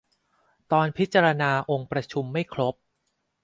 [0.71, 2.75] ตอนพิจารณาองค์ประชุมไม่ครบ